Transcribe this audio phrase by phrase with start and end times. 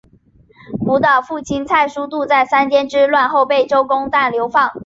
[0.79, 4.71] 胡的父亲蔡叔度在三监之乱后被周公旦流放。